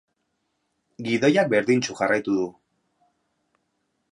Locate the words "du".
2.41-2.47